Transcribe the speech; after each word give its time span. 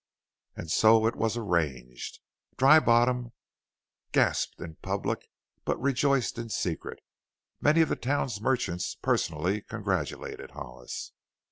And 0.55 0.71
so 0.71 1.05
it 1.05 1.15
was 1.15 1.37
arranged. 1.37 2.21
Dry 2.57 2.79
Bottom 2.79 3.33
gasped 4.11 4.59
in 4.59 4.77
public 4.77 5.29
but 5.63 5.79
rejoiced 5.79 6.39
in 6.39 6.49
secret. 6.49 7.01
Many 7.59 7.81
of 7.81 7.89
the 7.89 7.95
town's 7.95 8.41
merchants 8.41 8.95
personally 8.95 9.61
congratulated 9.61 10.49
Hollis. 10.53 11.11